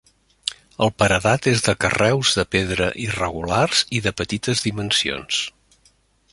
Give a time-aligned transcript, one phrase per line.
[0.85, 5.43] El paredat és de carreus de pedra irregulars i de petites dimensions.